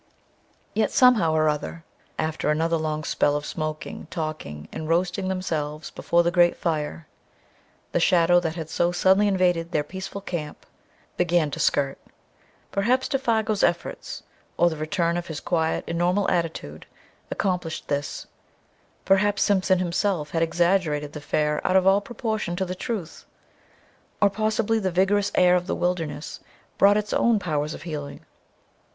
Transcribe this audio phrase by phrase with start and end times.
[0.73, 1.83] Yet, somehow or other,
[2.17, 7.05] after another long spell of smoking, talking and roasting themselves before the great fire,
[7.91, 10.65] the shadow that had so suddenly invaded their peaceful camp
[11.17, 12.01] began to shift.
[12.71, 14.23] Perhaps Défago's efforts,
[14.57, 16.87] or the return of his quiet and normal attitude
[17.29, 18.25] accomplished this;
[19.05, 23.25] perhaps Simpson himself had exaggerated the affair out of all proportion to the truth;
[24.19, 26.39] or possibly the vigorous air of the wilderness
[26.79, 28.25] brought its own powers of healing.